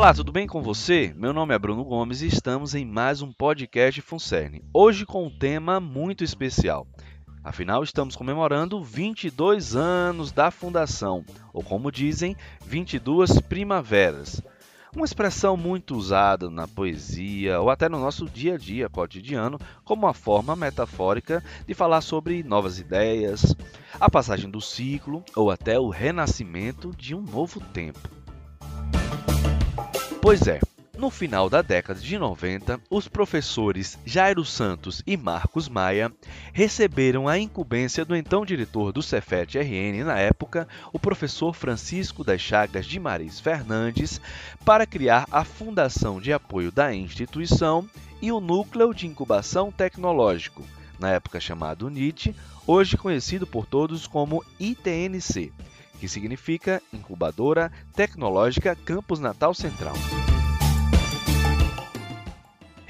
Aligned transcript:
Olá, 0.00 0.14
tudo 0.14 0.32
bem 0.32 0.46
com 0.46 0.62
você? 0.62 1.12
Meu 1.14 1.30
nome 1.30 1.54
é 1.54 1.58
Bruno 1.58 1.84
Gomes 1.84 2.22
e 2.22 2.26
estamos 2.26 2.74
em 2.74 2.86
mais 2.86 3.20
um 3.20 3.30
podcast 3.30 4.00
Funcerne. 4.00 4.64
Hoje 4.72 5.04
com 5.04 5.26
um 5.26 5.30
tema 5.30 5.78
muito 5.78 6.24
especial. 6.24 6.86
Afinal, 7.44 7.82
estamos 7.84 8.16
comemorando 8.16 8.82
22 8.82 9.76
anos 9.76 10.32
da 10.32 10.50
fundação, 10.50 11.22
ou 11.52 11.62
como 11.62 11.92
dizem, 11.92 12.34
22 12.64 13.42
primaveras. 13.42 14.40
Uma 14.96 15.04
expressão 15.04 15.54
muito 15.54 15.94
usada 15.94 16.48
na 16.48 16.66
poesia 16.66 17.60
ou 17.60 17.68
até 17.68 17.86
no 17.86 18.00
nosso 18.00 18.24
dia 18.24 18.54
a 18.54 18.56
dia 18.56 18.88
cotidiano 18.88 19.58
como 19.84 20.06
uma 20.06 20.14
forma 20.14 20.56
metafórica 20.56 21.44
de 21.66 21.74
falar 21.74 22.00
sobre 22.00 22.42
novas 22.42 22.78
ideias, 22.78 23.54
a 24.00 24.08
passagem 24.08 24.50
do 24.50 24.62
ciclo 24.62 25.22
ou 25.36 25.50
até 25.50 25.78
o 25.78 25.90
renascimento 25.90 26.90
de 26.96 27.14
um 27.14 27.20
novo 27.20 27.60
tempo. 27.60 28.19
Pois 30.22 30.46
é, 30.46 30.60
no 30.98 31.08
final 31.08 31.48
da 31.48 31.62
década 31.62 31.98
de 31.98 32.18
90, 32.18 32.78
os 32.90 33.08
professores 33.08 33.98
Jairo 34.04 34.44
Santos 34.44 35.02
e 35.06 35.16
Marcos 35.16 35.66
Maia 35.66 36.12
receberam 36.52 37.26
a 37.26 37.38
incumbência 37.38 38.04
do 38.04 38.14
então 38.14 38.44
diretor 38.44 38.92
do 38.92 39.02
Cefet 39.02 39.58
RN 39.58 40.04
na 40.04 40.18
época, 40.18 40.68
o 40.92 40.98
professor 40.98 41.54
Francisco 41.54 42.22
das 42.22 42.42
Chagas 42.42 42.84
de 42.84 43.00
Maris 43.00 43.40
Fernandes, 43.40 44.20
para 44.62 44.86
criar 44.86 45.26
a 45.32 45.42
Fundação 45.42 46.20
de 46.20 46.34
Apoio 46.34 46.70
da 46.70 46.94
instituição 46.94 47.88
e 48.20 48.30
o 48.30 48.40
Núcleo 48.40 48.92
de 48.92 49.06
Incubação 49.06 49.72
Tecnológico, 49.72 50.62
na 50.98 51.12
época 51.12 51.40
chamado 51.40 51.88
NIT, 51.88 52.36
hoje 52.66 52.98
conhecido 52.98 53.46
por 53.46 53.64
todos 53.64 54.06
como 54.06 54.44
ITNC 54.60 55.50
que 56.00 56.08
significa 56.08 56.82
Incubadora 56.92 57.70
Tecnológica 57.94 58.74
Campus 58.74 59.20
Natal 59.20 59.52
Central. 59.54 59.94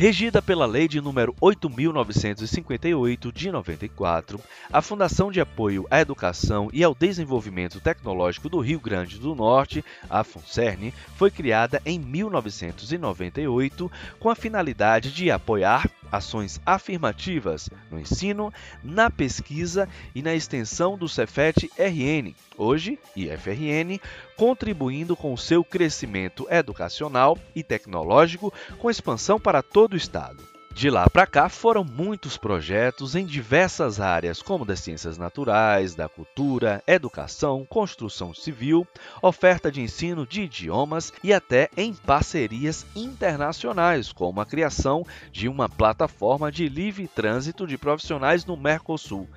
Regida 0.00 0.40
pela 0.40 0.64
Lei 0.64 0.88
de 0.88 0.98
número 0.98 1.34
8.958 1.42 3.30
de 3.30 3.52
94, 3.52 4.40
a 4.72 4.80
Fundação 4.80 5.30
de 5.30 5.42
Apoio 5.42 5.86
à 5.90 6.00
Educação 6.00 6.70
e 6.72 6.82
ao 6.82 6.94
Desenvolvimento 6.94 7.80
Tecnológico 7.80 8.48
do 8.48 8.60
Rio 8.60 8.80
Grande 8.80 9.18
do 9.18 9.34
Norte, 9.34 9.84
a 10.08 10.24
FUNCERN, 10.24 10.90
foi 11.16 11.30
criada 11.30 11.82
em 11.84 11.98
1998 11.98 13.92
com 14.18 14.30
a 14.30 14.34
finalidade 14.34 15.12
de 15.12 15.30
apoiar 15.30 15.86
ações 16.10 16.60
afirmativas 16.64 17.68
no 17.90 17.98
ensino, 17.98 18.52
na 18.82 19.10
pesquisa 19.10 19.88
e 20.14 20.22
na 20.22 20.34
extensão 20.34 20.96
do 20.96 21.08
Cefet 21.08 21.70
RN, 21.78 22.34
hoje 22.56 22.98
IFRN, 23.16 24.00
contribuindo 24.36 25.16
com 25.16 25.32
o 25.32 25.38
seu 25.38 25.64
crescimento 25.64 26.46
educacional 26.50 27.38
e 27.54 27.62
tecnológico 27.62 28.52
com 28.78 28.90
expansão 28.90 29.38
para 29.38 29.62
todo 29.62 29.94
o 29.94 29.96
estado. 29.96 30.59
De 30.72 30.88
lá 30.88 31.10
para 31.10 31.26
cá 31.26 31.48
foram 31.48 31.84
muitos 31.84 32.38
projetos 32.38 33.14
em 33.14 33.26
diversas 33.26 34.00
áreas, 34.00 34.40
como 34.40 34.64
das 34.64 34.80
ciências 34.80 35.18
naturais, 35.18 35.94
da 35.94 36.08
cultura, 36.08 36.82
educação, 36.86 37.66
construção 37.68 38.32
civil, 38.32 38.86
oferta 39.20 39.70
de 39.70 39.82
ensino 39.82 40.26
de 40.26 40.42
idiomas 40.42 41.12
e 41.22 41.34
até 41.34 41.68
em 41.76 41.92
parcerias 41.92 42.86
internacionais, 42.96 44.12
como 44.12 44.40
a 44.40 44.46
criação 44.46 45.04
de 45.30 45.48
uma 45.48 45.68
plataforma 45.68 46.50
de 46.50 46.68
livre 46.68 47.06
trânsito 47.08 47.66
de 47.66 47.76
profissionais 47.76 48.46
no 48.46 48.56
Mercosul, 48.56 49.28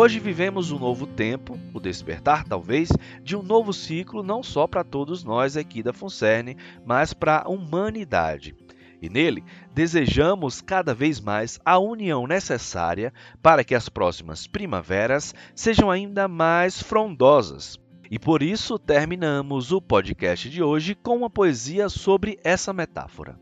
Hoje 0.00 0.18
vivemos 0.18 0.72
um 0.72 0.78
novo 0.78 1.06
tempo, 1.06 1.60
o 1.74 1.78
despertar 1.78 2.44
talvez, 2.44 2.88
de 3.22 3.36
um 3.36 3.42
novo 3.42 3.70
ciclo 3.70 4.22
não 4.22 4.42
só 4.42 4.66
para 4.66 4.82
todos 4.82 5.22
nós 5.22 5.58
aqui 5.58 5.82
da 5.82 5.92
Funcerne, 5.92 6.56
mas 6.86 7.12
para 7.12 7.42
a 7.42 7.50
humanidade. 7.50 8.56
E 9.02 9.10
nele 9.10 9.44
desejamos 9.74 10.62
cada 10.62 10.94
vez 10.94 11.20
mais 11.20 11.60
a 11.66 11.78
união 11.78 12.26
necessária 12.26 13.12
para 13.42 13.62
que 13.62 13.74
as 13.74 13.90
próximas 13.90 14.46
primaveras 14.46 15.34
sejam 15.54 15.90
ainda 15.90 16.26
mais 16.26 16.82
frondosas. 16.82 17.78
E 18.10 18.18
por 18.18 18.42
isso 18.42 18.78
terminamos 18.78 19.70
o 19.70 19.82
podcast 19.82 20.48
de 20.48 20.62
hoje 20.62 20.94
com 20.94 21.14
uma 21.14 21.28
poesia 21.28 21.90
sobre 21.90 22.38
essa 22.42 22.72
metáfora. 22.72 23.38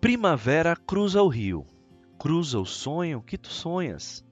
Primavera 0.00 0.76
cruza 0.76 1.20
o 1.20 1.26
rio, 1.26 1.66
cruza 2.16 2.60
o 2.60 2.64
sonho 2.64 3.20
que 3.20 3.36
tu 3.36 3.48
sonhas 3.48 4.24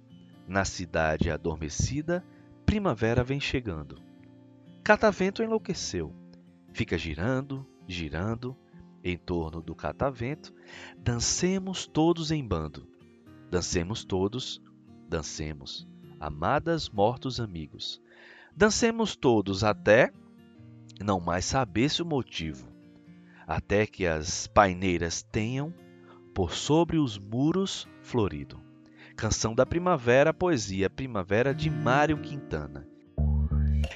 na 0.46 0.64
cidade 0.64 1.30
adormecida, 1.30 2.24
primavera 2.64 3.24
vem 3.24 3.40
chegando. 3.40 4.00
Catavento 4.82 5.42
enlouqueceu. 5.42 6.14
Fica 6.72 6.96
girando, 6.96 7.66
girando, 7.88 8.56
em 9.02 9.16
torno 9.16 9.60
do 9.60 9.74
catavento. 9.74 10.52
Dancemos 10.98 11.86
todos 11.86 12.30
em 12.30 12.46
bando. 12.46 12.88
Dancemos 13.50 14.04
todos, 14.04 14.60
dancemos, 15.08 15.88
amadas 16.18 16.88
mortos 16.88 17.40
amigos. 17.40 18.02
Dancemos 18.54 19.14
todos 19.14 19.62
até 19.62 20.12
não 21.00 21.20
mais 21.20 21.44
saber-se 21.44 22.02
o 22.02 22.06
motivo, 22.06 22.68
até 23.46 23.86
que 23.86 24.06
as 24.06 24.46
paineiras 24.46 25.22
tenham 25.22 25.72
por 26.34 26.52
sobre 26.52 26.98
os 26.98 27.18
muros 27.18 27.86
florido. 28.02 28.65
Canção 29.16 29.54
da 29.54 29.64
Primavera, 29.64 30.34
poesia 30.34 30.90
Primavera 30.90 31.54
de 31.54 31.70
Mário 31.70 32.18
Quintana. 32.18 32.86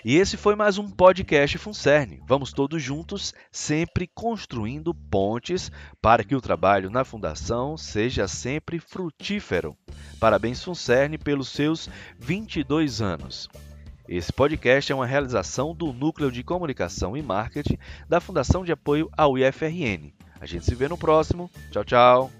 E 0.03 0.17
esse 0.17 0.39
foi 0.39 0.57
mais 0.57 0.79
um 0.79 0.89
podcast 0.89 1.59
Funcerne. 1.59 2.23
Vamos 2.27 2.55
todos 2.55 2.83
juntos, 2.83 3.35
sempre 3.53 4.09
construindo 4.15 4.95
pontes 4.95 5.71
para 6.01 6.25
que 6.25 6.35
o 6.35 6.41
trabalho 6.41 6.89
na 6.89 7.05
Fundação 7.05 7.77
seja 7.77 8.27
sempre 8.27 8.79
frutífero. 8.79 9.77
Parabéns, 10.19 10.65
Funcerne, 10.65 11.19
pelos 11.19 11.51
seus 11.51 11.87
22 12.19 13.03
anos. 13.03 13.47
Esse 14.09 14.33
podcast 14.33 14.91
é 14.91 14.95
uma 14.95 15.07
realização 15.07 15.75
do 15.75 15.93
Núcleo 15.93 16.33
de 16.33 16.43
Comunicação 16.43 17.15
e 17.15 17.23
Marketing 17.23 17.77
da 18.09 18.21
Fundação 18.21 18.65
de 18.65 18.73
Apoio 18.73 19.11
ao 19.15 19.37
IFRN. 19.37 20.15
A 20.41 20.47
gente 20.47 20.65
se 20.65 20.75
vê 20.75 20.89
no 20.89 20.97
próximo. 20.97 21.51
Tchau, 21.71 21.85
tchau. 21.85 22.40